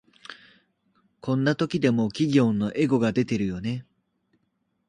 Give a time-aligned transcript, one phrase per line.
[1.19, 3.85] こんな時でも企業のエゴが出てるよね